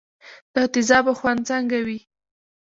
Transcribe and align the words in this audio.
د 0.53 0.55
تیزابو 0.73 1.11
خوند 1.19 1.39
څنګه 1.49 1.77
وي. 1.87 1.99